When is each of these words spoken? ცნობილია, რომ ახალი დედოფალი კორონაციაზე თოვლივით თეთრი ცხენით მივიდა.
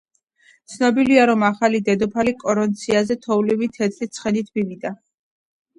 ცნობილია, 0.75 1.25
რომ 1.31 1.45
ახალი 1.49 1.81
დედოფალი 1.91 2.33
კორონაციაზე 2.41 3.19
თოვლივით 3.29 3.79
თეთრი 3.81 4.13
ცხენით 4.19 4.53
მივიდა. 4.59 4.99